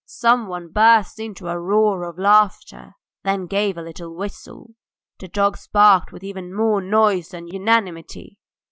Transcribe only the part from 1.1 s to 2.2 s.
into a roar of